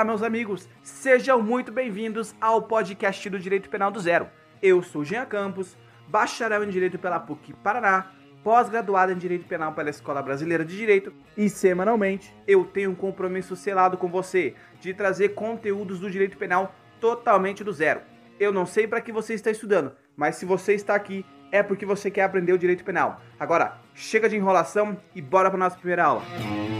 Olá, 0.00 0.04
meus 0.06 0.22
amigos, 0.22 0.66
sejam 0.82 1.42
muito 1.42 1.70
bem-vindos 1.70 2.34
ao 2.40 2.62
podcast 2.62 3.28
do 3.28 3.38
Direito 3.38 3.68
Penal 3.68 3.90
do 3.90 4.00
Zero. 4.00 4.30
Eu 4.62 4.82
sou 4.82 5.04
Jean 5.04 5.26
Campos, 5.26 5.76
bacharel 6.08 6.64
em 6.64 6.70
Direito 6.70 6.98
pela 6.98 7.20
PUC 7.20 7.52
Paraná, 7.62 8.10
pós-graduado 8.42 9.12
em 9.12 9.18
Direito 9.18 9.44
Penal 9.44 9.74
pela 9.74 9.90
Escola 9.90 10.22
Brasileira 10.22 10.64
de 10.64 10.74
Direito 10.74 11.12
e 11.36 11.50
semanalmente 11.50 12.34
eu 12.48 12.64
tenho 12.64 12.92
um 12.92 12.94
compromisso 12.94 13.54
selado 13.54 13.98
com 13.98 14.08
você 14.08 14.54
de 14.80 14.94
trazer 14.94 15.34
conteúdos 15.34 16.00
do 16.00 16.10
Direito 16.10 16.38
Penal 16.38 16.74
totalmente 16.98 17.62
do 17.62 17.70
zero. 17.70 18.00
Eu 18.38 18.54
não 18.54 18.64
sei 18.64 18.86
para 18.86 19.02
que 19.02 19.12
você 19.12 19.34
está 19.34 19.50
estudando, 19.50 19.92
mas 20.16 20.36
se 20.36 20.46
você 20.46 20.72
está 20.72 20.94
aqui 20.94 21.26
é 21.52 21.62
porque 21.62 21.84
você 21.84 22.10
quer 22.10 22.22
aprender 22.22 22.54
o 22.54 22.58
Direito 22.58 22.84
Penal. 22.84 23.20
Agora, 23.38 23.76
chega 23.94 24.30
de 24.30 24.36
enrolação 24.36 24.96
e 25.14 25.20
bora 25.20 25.50
para 25.50 25.58
nossa 25.58 25.76
primeira 25.76 26.04
aula. 26.04 26.22
Música 26.22 26.79